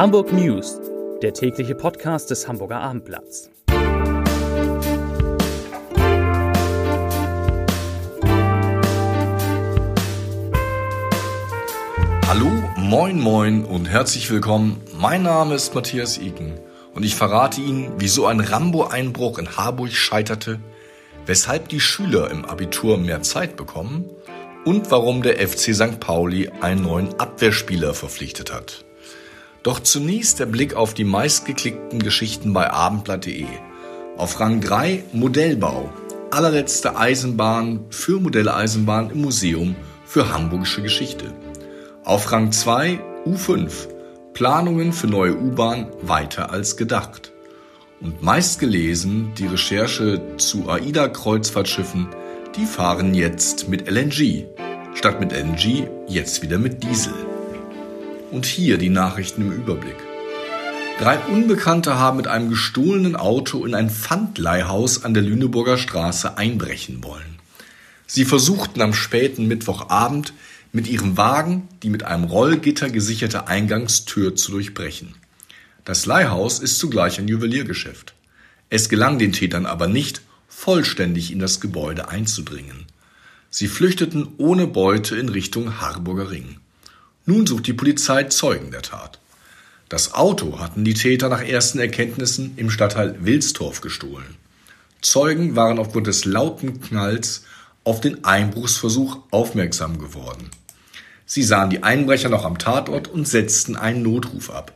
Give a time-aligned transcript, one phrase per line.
[0.00, 0.80] Hamburg News,
[1.20, 3.50] der tägliche Podcast des Hamburger Abendblatts.
[12.26, 12.46] Hallo,
[12.78, 14.80] moin, moin und herzlich willkommen.
[14.98, 16.58] Mein Name ist Matthias Iken
[16.94, 20.60] und ich verrate Ihnen, wieso ein Rambo-Einbruch in Harburg scheiterte,
[21.26, 24.06] weshalb die Schüler im Abitur mehr Zeit bekommen
[24.64, 26.00] und warum der FC St.
[26.00, 28.86] Pauli einen neuen Abwehrspieler verpflichtet hat.
[29.62, 33.44] Doch zunächst der Blick auf die meistgeklickten Geschichten bei abendblatt.de.
[34.16, 35.90] Auf Rang 3 Modellbau.
[36.30, 41.34] Allerletzte Eisenbahn für Modelleisenbahn im Museum für Hamburgische Geschichte.
[42.04, 43.88] Auf Rang 2 U5.
[44.32, 47.32] Planungen für neue U-Bahn weiter als gedacht.
[48.00, 52.08] Und meistgelesen die Recherche zu AIDA-Kreuzfahrtschiffen,
[52.56, 54.46] die fahren jetzt mit LNG.
[54.94, 57.29] Statt mit LNG jetzt wieder mit Diesel.
[58.30, 59.96] Und hier die Nachrichten im Überblick.
[61.00, 67.02] Drei Unbekannte haben mit einem gestohlenen Auto in ein Pfandleihhaus an der Lüneburger Straße einbrechen
[67.02, 67.38] wollen.
[68.06, 70.32] Sie versuchten am späten Mittwochabend
[70.72, 75.14] mit ihrem Wagen die mit einem Rollgitter gesicherte Eingangstür zu durchbrechen.
[75.84, 78.14] Das Leihhaus ist zugleich ein Juweliergeschäft.
[78.68, 82.84] Es gelang den Tätern aber nicht, vollständig in das Gebäude einzudringen.
[83.48, 86.60] Sie flüchteten ohne Beute in Richtung Harburger Ring.
[87.26, 89.18] Nun sucht die Polizei Zeugen der Tat.
[89.88, 94.36] Das Auto hatten die Täter nach ersten Erkenntnissen im Stadtteil Wilstorf gestohlen.
[95.02, 97.44] Zeugen waren aufgrund des lauten Knalls
[97.84, 100.50] auf den Einbruchsversuch aufmerksam geworden.
[101.26, 104.72] Sie sahen die Einbrecher noch am Tatort und setzten einen Notruf ab.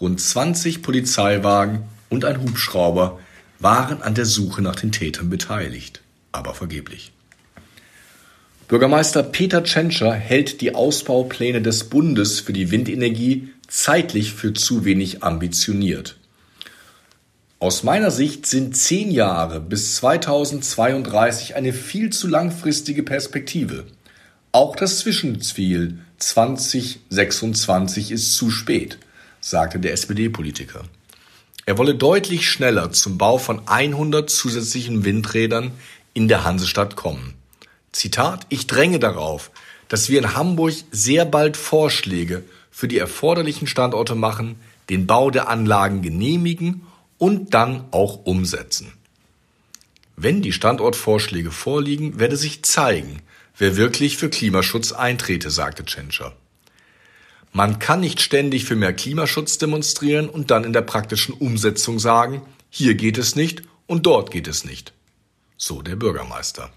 [0.00, 3.18] Rund 20 Polizeiwagen und ein Hubschrauber
[3.58, 7.12] waren an der Suche nach den Tätern beteiligt, aber vergeblich.
[8.68, 15.22] Bürgermeister Peter Tschentscher hält die Ausbaupläne des Bundes für die Windenergie zeitlich für zu wenig
[15.22, 16.16] ambitioniert.
[17.60, 23.84] Aus meiner Sicht sind zehn Jahre bis 2032 eine viel zu langfristige Perspektive.
[24.50, 28.98] Auch das Zwischenziel 2026 ist zu spät,
[29.40, 30.82] sagte der SPD-Politiker.
[31.66, 35.70] Er wolle deutlich schneller zum Bau von 100 zusätzlichen Windrädern
[36.14, 37.34] in der Hansestadt kommen.
[37.96, 39.50] Zitat, ich dränge darauf,
[39.88, 44.56] dass wir in Hamburg sehr bald Vorschläge für die erforderlichen Standorte machen,
[44.90, 46.86] den Bau der Anlagen genehmigen
[47.16, 48.92] und dann auch umsetzen.
[50.14, 53.22] Wenn die Standortvorschläge vorliegen, werde sich zeigen,
[53.56, 56.36] wer wirklich für Klimaschutz eintrete, sagte Tschentscher.
[57.52, 62.42] Man kann nicht ständig für mehr Klimaschutz demonstrieren und dann in der praktischen Umsetzung sagen,
[62.68, 64.92] hier geht es nicht und dort geht es nicht.
[65.56, 66.70] So der Bürgermeister.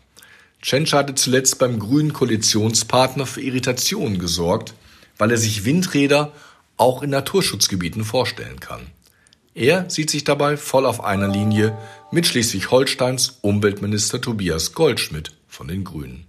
[0.61, 4.73] Tschentscher hatte zuletzt beim grünen Koalitionspartner für Irritationen gesorgt,
[5.17, 6.33] weil er sich Windräder
[6.77, 8.87] auch in Naturschutzgebieten vorstellen kann.
[9.55, 11.77] Er sieht sich dabei voll auf einer Linie
[12.11, 16.25] mit Schleswig-Holsteins Umweltminister Tobias Goldschmidt von den Grünen.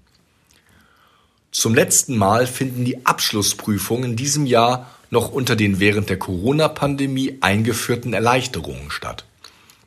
[1.53, 7.39] Zum letzten Mal finden die Abschlussprüfungen in diesem Jahr noch unter den während der Corona-Pandemie
[7.41, 9.25] eingeführten Erleichterungen statt.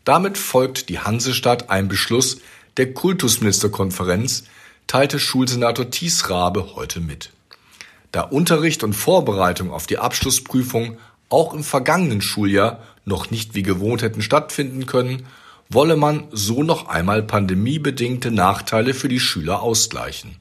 [0.04, 2.40] Damit folgt die Hansestadt einem Beschluss
[2.78, 4.46] der Kultusministerkonferenz
[4.88, 7.32] teilte Schulsenator Thies Rabe heute mit.
[8.12, 10.98] Da Unterricht und Vorbereitung auf die Abschlussprüfung
[11.30, 15.26] auch im vergangenen Schuljahr noch nicht wie gewohnt hätten stattfinden können,
[15.70, 20.36] wolle man so noch einmal pandemiebedingte Nachteile für die Schüler ausgleichen.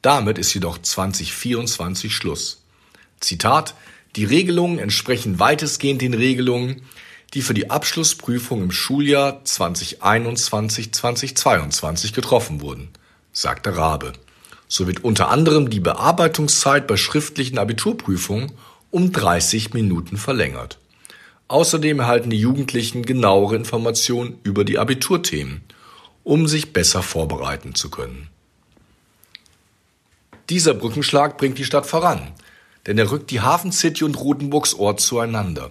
[0.00, 2.62] Damit ist jedoch 2024 Schluss.
[3.20, 3.74] Zitat
[4.16, 6.82] Die Regelungen entsprechen weitestgehend den Regelungen,
[7.34, 12.88] die für die Abschlussprüfung im Schuljahr 2021-2022 getroffen wurden,
[13.32, 14.12] sagte Rabe.
[14.68, 18.52] So wird unter anderem die Bearbeitungszeit bei schriftlichen Abiturprüfungen
[18.90, 20.78] um 30 Minuten verlängert.
[21.48, 25.60] Außerdem erhalten die Jugendlichen genauere Informationen über die Abiturthemen,
[26.24, 28.28] um sich besser vorbereiten zu können.
[30.48, 32.32] Dieser Brückenschlag bringt die Stadt voran,
[32.86, 35.70] denn er rückt die Hafen City und Rotenburgs Ort zueinander.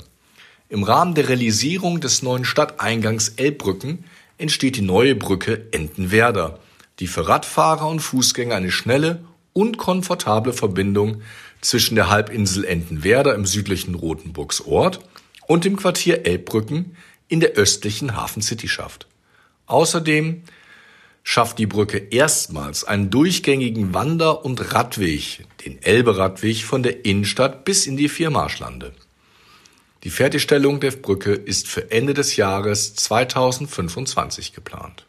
[0.71, 4.06] Im Rahmen der Realisierung des neuen Stadteingangs Elbbrücken
[4.38, 6.59] entsteht die neue Brücke Entenwerder,
[7.00, 9.21] die für Radfahrer und Fußgänger eine schnelle
[9.51, 11.23] und komfortable Verbindung
[11.59, 15.01] zwischen der Halbinsel Entenwerder im südlichen Rotenburgs Ort
[15.45, 16.95] und dem Quartier Elbbrücken
[17.27, 19.07] in der östlichen Hafen City schafft.
[19.65, 20.44] Außerdem
[21.21, 27.88] schafft die Brücke erstmals einen durchgängigen Wander- und Radweg, den Elbe-Radweg von der Innenstadt bis
[27.88, 28.94] in die Viermarschlande.
[30.03, 35.06] Die Fertigstellung der Brücke ist für Ende des Jahres 2025 geplant.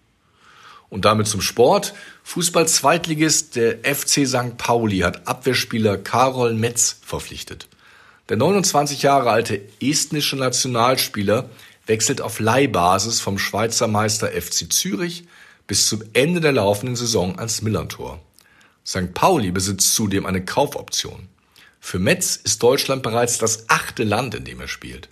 [0.91, 1.95] Und damit zum Sport.
[2.25, 4.59] Fußball-Zweitligist der FC St.
[4.59, 7.69] Pauli hat Abwehrspieler Karol Metz verpflichtet.
[8.29, 11.49] Der 29 Jahre alte estnische Nationalspieler
[11.87, 15.25] wechselt auf Leihbasis vom Schweizer Meister FC Zürich
[15.67, 18.21] bis zum Ende der laufenden Saison ans Millantor.
[18.87, 19.15] St.
[19.15, 21.29] Pauli besitzt zudem eine Kaufoption.
[21.85, 25.09] Für Metz ist Deutschland bereits das achte Land, in dem er spielt.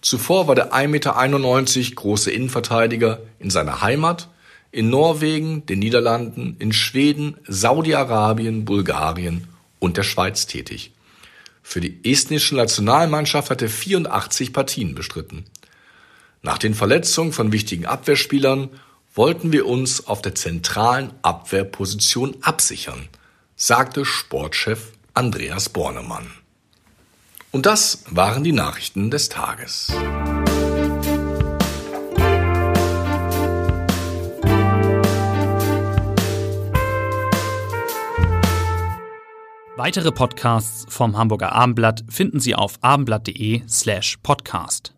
[0.00, 4.28] Zuvor war der 1,91 Meter große Innenverteidiger in seiner Heimat,
[4.70, 9.48] in Norwegen, den Niederlanden, in Schweden, Saudi-Arabien, Bulgarien
[9.80, 10.92] und der Schweiz tätig.
[11.62, 15.44] Für die estnische Nationalmannschaft hat er 84 Partien bestritten.
[16.42, 18.70] Nach den Verletzungen von wichtigen Abwehrspielern
[19.14, 23.08] wollten wir uns auf der zentralen Abwehrposition absichern,
[23.56, 26.26] sagte Sportchef Andreas Bornemann.
[27.52, 29.92] Und das waren die Nachrichten des Tages.
[39.76, 44.93] Weitere Podcasts vom Hamburger Abendblatt finden Sie auf abendblatt.de slash podcast.